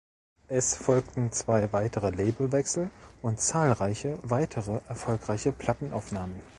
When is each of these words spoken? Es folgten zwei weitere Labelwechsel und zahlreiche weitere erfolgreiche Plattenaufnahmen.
Es 0.47 0.73
folgten 0.75 1.31
zwei 1.31 1.71
weitere 1.73 2.09
Labelwechsel 2.09 2.89
und 3.21 3.39
zahlreiche 3.39 4.17
weitere 4.23 4.79
erfolgreiche 4.87 5.51
Plattenaufnahmen. 5.51 6.41